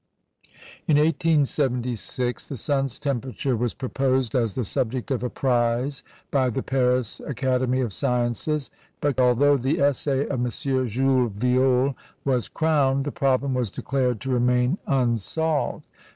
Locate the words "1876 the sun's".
0.97-2.97